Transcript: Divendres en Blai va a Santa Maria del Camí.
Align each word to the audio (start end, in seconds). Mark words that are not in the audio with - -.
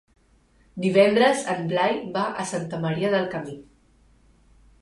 Divendres 0.85 1.43
en 1.55 1.61
Blai 1.73 1.95
va 2.17 2.25
a 2.45 2.49
Santa 2.53 2.81
Maria 2.87 3.15
del 3.17 3.29
Camí. 3.37 3.55